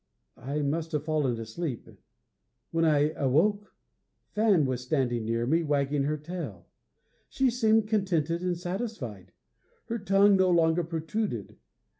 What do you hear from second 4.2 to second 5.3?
Fan was standing